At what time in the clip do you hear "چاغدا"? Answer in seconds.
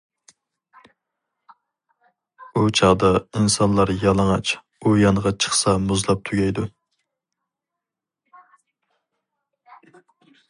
2.79-3.11